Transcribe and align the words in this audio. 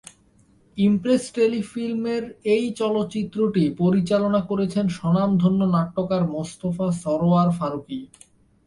Impress 0.77 1.23
Telefilm 1.37 2.03
এর 2.15 2.23
এই 2.53 2.65
চলচ্চিত্রটি 2.79 3.63
পরিচালনা 3.81 4.41
করেছেন 4.49 4.85
স্বনামধন্য 4.97 5.61
নাট্যকার 5.75 6.23
মোস্তফা 6.35 6.87
সরয়ার 7.01 7.49
ফারুকী। 7.57 7.99